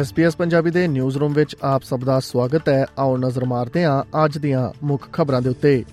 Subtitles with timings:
[0.00, 4.24] SBS Punjabi ਦੇ news room ਵਿੱਚ ਆਪ ਸਭ ਦਾ ਸਵਾਗਤ ਹੈ। ਆਓ ਨਜ਼ਰ ਮਾਰਦੇ ਹਾਂ
[4.24, 5.84] ਅੱਜ ਦੀਆਂ ਮੁੱਖ ਖਬਰਾਂ ਦੇ ਉੱਤੇ।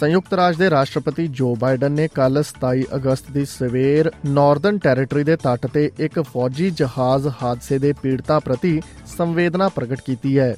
[0.00, 5.36] ਸੰਯੁਕਤ ਰਾਜ ਦੇ ਰਾਸ਼ਟਰਪਤੀ ਜੋ ਬਾਈਡਨ ਨੇ ਕੱਲ 27 ਅਗਸਤ ਦੀ ਸਵੇਰ ਨਾਰਦਰਨ ਟੈਰੀਟਰੀ ਦੇ
[5.36, 10.56] ਤੱਟ ਤੇ ਇੱਕ ਫੌਜੀ ਜਹਾਜ਼ ਹਾਦਸੇ ਦੇ ਪੀੜਤਾਂ ਪ੍ਰਤੀ ਸੰਵੇਦਨਾ ਪ੍ਰਗਟ ਕੀਤੀ ਹੈ।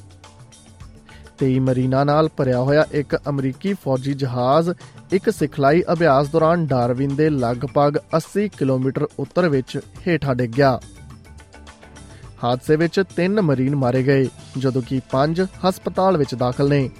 [1.39, 4.71] 23 ਮਰੀਨਾ ਨਾਲ ਭਰਿਆ ਹੋਇਆ ਇੱਕ ਅਮਰੀਕੀ ਫੌਜੀ ਜਹਾਜ਼
[5.13, 10.81] ਇੱਕ ਸਿਖਲਾਈ ਅਭਿਆਸ ਦੌਰਾਨ ਡਾਰਵਿਨ ਦੇ ਲਗਭਗ 80 ਕਿਲੋਮੀਟਰ ਉੱਤਰ ਵਿੱਚ ਹੇਠਾਂ ਡਿੱਗ ਗਿਆ।
[12.45, 16.91] ਹਾਦਸੇ ਵਿੱਚ 3 ਮਰੀਨ ਮਾਰੇ ਗਏ, ਜਦੋਂ ਕਿ 5 ਹਸਪਤਾਲ ਵਿੱਚ ਦਾਖਲ ਨੇ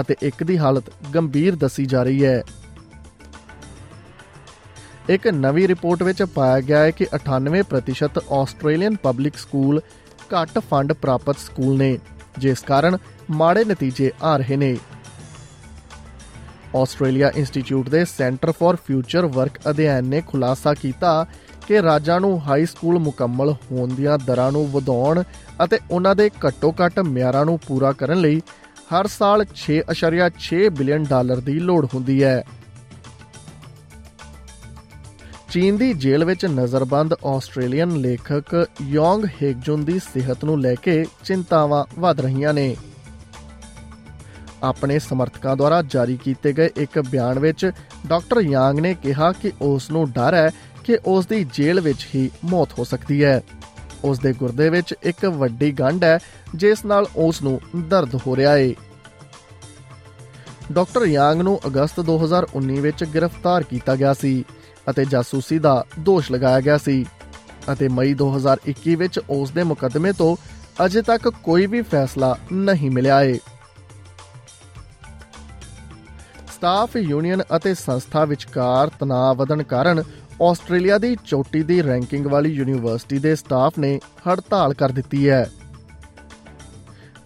[0.00, 2.42] ਅਤੇ ਇੱਕ ਦੀ ਹਾਲਤ ਗੰਭੀਰ ਦੱਸੀ ਜਾ ਰਹੀ ਹੈ।
[5.08, 9.80] ਇੱਕ ਨਵੀਂ ਰਿਪੋਰਟ ਵਿੱਚ ਪਾਇਆ ਗਿਆ ਹੈ ਕਿ 98% ਆਸਟ੍ਰੇਲੀਅਨ ਪਬਲਿਕ ਸਕੂਲ
[10.34, 11.98] ਘੱਟ ਫੰਡ ਪ੍ਰਾਪਤ ਸਕੂਲ ਨੇ,
[12.38, 12.96] ਜਿਸ ਕਾਰਨ
[13.30, 14.76] ਮਾੜੇ ਨਤੀਜੇ ਆ ਰਹੇ ਨੇ।
[16.76, 21.26] ਆਸਟ੍ਰੇਲੀਆ ਇੰਸਟੀਚਿਊਟ ਦੇ ਸੈਂਟਰ ਫਾਰ ਫਿਊਚਰ ਵਰਕ ਅਧਿਐਨ ਨੇ ਖੁਲਾਸਾ ਕੀਤਾ
[21.70, 25.22] ਕਿ ਰਾਜਾਂ ਨੂੰ ਹਾਈ ਸਕੂਲ ਮੁਕੰਮਲ ਹੋਣ ਦੀਆਂ ਦਰਾਂ ਨੂੰ ਵਧਾਉਣ
[25.64, 28.40] ਅਤੇ ਉਹਨਾਂ ਦੇ ਘੱਟੋ-ਘੱਟ ਮਿਆਰਾਂ ਨੂੰ ਪੂਰਾ ਕਰਨ ਲਈ
[28.94, 32.44] ਹਰ ਸਾਲ 6.6 ਬਿਲੀਅਨ ਡਾਲਰ ਦੀ ਲੋੜ ਹੁੰਦੀ ਹੈ।
[35.50, 42.00] ਚੀਨ ਦੀ ਜੇਲ੍ਹ ਵਿੱਚ ਨਜ਼ਰਬੰਦ ਆਸਟ੍ਰੇਲੀਅਨ ਲੇਖਕ ਯੋਂਗ ਹੇਗਜੁਨ ਦੀ ਸਿਹਤ ਨੂੰ ਲੈ ਕੇ ਚਿੰਤਾਵਾਂ
[42.00, 42.76] ਵਧ ਰਹੀਆਂ ਨੇ।
[44.62, 47.70] ਆਪਣੇ ਸਮਰਥਕਾਂ ਦੁਆਰਾ ਜਾਰੀ ਕੀਤੇ ਗਏ ਇੱਕ ਬਿਆਨ ਵਿੱਚ
[48.06, 50.50] ਡਾਕਟਰ ਯਾਂਗ ਨੇ ਕਿਹਾ ਕਿ ਉਸ ਨੂੰ ਡਰ ਹੈ
[50.84, 53.42] ਕਿ ਉਸ ਦੀ ਜੇਲ੍ਹ ਵਿੱਚ ਹੀ ਮੌਤ ਹੋ ਸਕਦੀ ਹੈ।
[54.04, 56.18] ਉਸ ਦੇ ਗੁਰਦੇ ਵਿੱਚ ਇੱਕ ਵੱਡੀ ਗੰਢ ਹੈ,
[56.54, 58.72] ਜਿਸ ਨਾਲ ਉਸ ਨੂੰ ਦਰਦ ਹੋ ਰਿਹਾ ਹੈ
[60.72, 64.44] ਡਾਕਟਰ ਯਾਂਗ ਨੂੰ ਅਗਸਤ 2019 ਵਿੱਚ ਗ੍ਰਿਫਤਾਰ ਕੀਤਾ ਗਿਆ ਸੀ
[64.90, 67.04] ਅਤੇ ਜਾਸੂਸੀ ਦਾ ਦੋਸ਼ ਲਗਾਇਆ ਗਿਆ ਸੀ
[67.72, 70.36] ਅਤੇ ਮਈ 2021 ਵਿੱਚ ਉਸ ਦੇ ਮੁਕੱਦਮੇ ਤੋਂ
[70.84, 73.34] ਅਜੇ ਤੱਕ ਕੋਈ ਵੀ ਫੈਸਲਾ ਨਹੀਂ ਮਿਲਿਆ ਹੈ
[76.54, 80.02] ਸਟਾਫ ਯੂਨੀਅਨ ਅਤੇ ਸੰਸਥਾ ਵਿਚਕਾਰ ਤਣਾਅ ਵਧਣ ਕਾਰਨ
[80.42, 85.50] ਆਸਟ੍ਰੇਲੀਆ ਦੀ ਚੋਟੀ ਦੀ ਰੈਂਕਿੰਗ ਵਾਲੀ ਯੂਨੀਵਰਸਿਟੀ ਦੇ ਸਟਾਫ ਨੇ ਹੜਤਾਲ ਕਰ ਦਿੱਤੀ ਹੈ।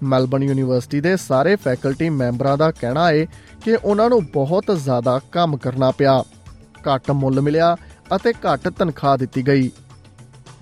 [0.03, 3.27] ਮੈਲਬਨ ਯੂਨੀਵਰਸਿਟੀ ਦੇ ਸਾਰੇ ਫੈਕਲਟੀ ਮੈਂਬਰਾਂ ਦਾ ਕਹਿਣਾ ਹੈ
[3.65, 6.25] ਕਿ ਉਹਨਾਂ ਨੂੰ ਬਹੁਤ ਜ਼ਿਆਦਾ ਕੰਮ ਕਰਨਾ ਪਿਆ।
[6.89, 7.77] ਘੱਟ ਮੁੱਲ ਮਿਲਿਆ
[8.17, 9.71] ਅਤੇ ਘੱਟ ਤਨਖਾਹ ਦਿੱਤੀ ਗਈ।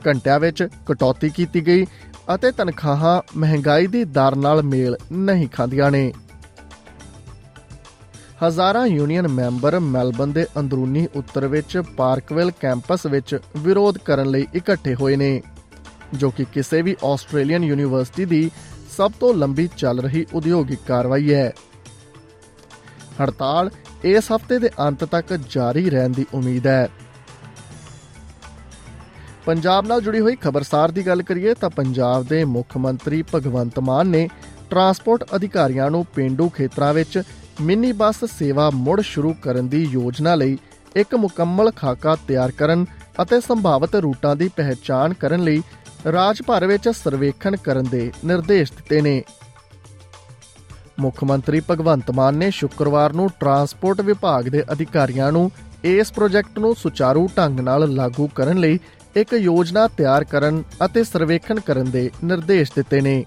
[0.07, 1.87] ਘੰਟਿਆਂ ਵਿੱਚ ਕਟੌਤੀ ਕੀਤੀ ਗਈ
[2.35, 6.13] ਅਤੇ ਤਨਖਾਹਾਂ ਮਹਿੰਗਾਈ ਦੀ ਦਰ ਨਾਲ ਮੇਲ ਨਹੀਂ ਖਾਂਦੀਆਂ ਨੇ।
[8.45, 14.95] ਹਜ਼ਾਰਾਂ ਯੂਨੀਅਨ ਮੈਂਬਰ ਮੈਲਬਨ ਦੇ ਅੰਦਰੂਨੀ ਉੱਤਰ ਵਿੱਚ ਪਾਰਕਵਿਲ ਕੈਂਪਸ ਵਿੱਚ ਵਿਰੋਧ ਕਰਨ ਲਈ ਇਕੱਠੇ
[14.95, 15.43] ਹੋਏ ਨੇ,
[16.15, 18.51] ਜੋ ਕਿ ਕਿਸੇ ਵੀ ਆਸਟ੍ਰੇਲੀਅਨ ਯੂਨੀਵਰਸਿਟੀ ਦੀ
[18.97, 21.53] ਸਭ ਤੋਂ ਲੰਬੀ ਚੱਲ ਰਹੀ ਉਦਯੋਗਿਕ ਕਾਰਵਾਈ ਹੈ।
[23.23, 23.71] ਹੜਤਾਲ
[24.05, 26.89] ਇਸ ਹਫ਼ਤੇ ਦੇ ਅੰਤ ਤੱਕ ਜਾਰੀ ਰਹਿਣ ਦੀ ਉਮੀਦ ਹੈ।
[29.47, 34.07] ਪੰਜਾਬ ਨਾਲ ਜੁੜੀ ਹੋਈ ਖਬਰਸਾਰ ਦੀ ਗੱਲ ਕਰੀਏ ਤਾਂ ਪੰਜਾਬ ਦੇ ਮੁੱਖ ਮੰਤਰੀ ਭਗਵੰਤ ਮਾਨ
[34.07, 34.29] ਨੇ
[34.71, 37.23] ਟਰਾਂਸਪੋਰਟ ਅਧਿਕਾਰੀਆਂ ਨੂੰ ਪਿੰਡੂ ਖੇਤਰਾਂ ਵਿੱਚ
[37.61, 40.59] ਮਿੰਨੀ ਬੱਸ ਸੇਵਾ ਮੁੜ ਸ਼ੁਰੂ ਕਰਨ ਦੀ ਯੋਜਨਾ ਲਈ
[40.97, 42.87] ਇੱਕ ਮੁਕੰਮਲ ਖਾਕਾ ਤਿਆਰ ਕਰਨ
[43.23, 45.63] ਅਤੇ ਸੰਭਾਵਿਤ ਰੂਟਾਂ ਦੀ ਪਹਿਚਾਣ ਕਰਨ ਲਈ
[46.13, 49.23] ਰਾਜ ਭਰ ਵਿੱਚ ਸਰਵੇਖਣ ਕਰਨ ਦੇ ਨਿਰਦੇਸ਼ ਦਿੱਤੇ ਨੇ।
[51.01, 55.51] ਮੁੱਖ ਮੰਤਰੀ ਭਗਵੰਤ ਮਾਨ ਨੇ ਸ਼ੁੱਕਰਵਾਰ ਨੂੰ ਟਰਾਂਸਪੋਰਟ ਵਿਭਾਗ ਦੇ ਅਧਿਕਾਰੀਆਂ ਨੂੰ
[55.85, 58.79] ਇਸ ਪ੍ਰੋਜੈਕਟ ਨੂੰ ਸੁਚਾਰੂ ਢੰਗ ਨਾਲ ਲਾਗੂ ਕਰਨ ਲਈ
[59.17, 63.25] ਇੱਕ ਯੋਜਨਾ ਤਿਆਰ ਕਰਨ ਅਤੇ ਸਰਵੇਖਣ ਕਰਨ ਦੇ ਨਿਰਦੇਸ਼ ਦਿੱਤੇ ਨੇ।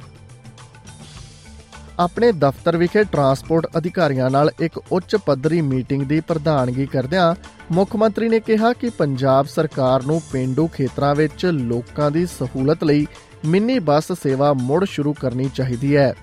[1.99, 7.35] ਆਪਣੇ ਦਫ਼ਤਰ ਵਿਖੇ ਟਰਾਂਸਪੋਰਟ ਅਧਿਕਾਰੀਆਂ ਨਾਲ ਇੱਕ ਉੱਚ ਪੱਧਰੀ ਮੀਟਿੰਗ ਦੀ ਪ੍ਰਧਾਨਗੀ ਕਰਦਿਆਂ
[7.71, 13.07] ਮੁੱਖ ਮੰਤਰੀ ਨੇ ਕਿਹਾ ਕਿ ਪੰਜਾਬ ਸਰਕਾਰ ਨੂੰ ਪਿੰਡੂ ਖੇਤਰਾਂ ਵਿੱਚ ਲੋਕਾਂ ਦੀ ਸਹੂਲਤ ਲਈ
[13.45, 16.13] ਮਿੰਨੀ ਬੱਸ ਸੇਵਾ ਮੁੜ ਸ਼ੁਰੂ ਕਰਨੀ ਚਾਹੀਦੀ ਹੈ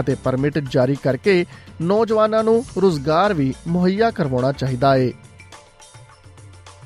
[0.00, 1.46] ਅਤੇ ਪਰਮਿਟ ਜਾਰੀ ਕਰਕੇ
[1.82, 5.10] ਨੌਜਵਾਨਾਂ ਨੂੰ ਰੋਜ਼ਗਾਰ ਵੀ ਮੁਹੱਈਆ ਕਰਵਾਉਣਾ ਚਾਹੀਦਾ ਹੈ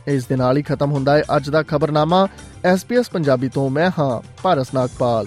[0.06, 2.28] ਇਸ ਦੇ ਨਾਲ ਹੀ ਖਤਮ ਹੁੰਦਾ ਹੈ ਅੱਜ ਦਾ ਖਬਰਨਾਮਾ।
[2.64, 5.26] ਐਸਪੀਐਸ ਪੰਜਾਬੀ ਤੋਂ ਮੈਂ ਹਾਂ ਭਾਰਤ ਨਾਗਪਾਲ।